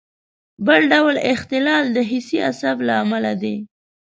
[0.65, 3.55] بل ډول اختلال د حسي عصب له امله دی.